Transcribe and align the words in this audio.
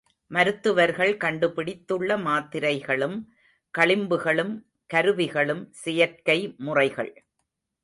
மருத்துவர்கள் 0.31 1.11
கண்டுபிடித்துள்ள 1.17 2.17
மாத்திரைகளும் 2.21 3.17
களிம்புகளும் 3.73 4.53
கருவிகளும் 4.89 5.63
செயற்கை 5.83 6.55
முறைகள். 6.57 7.13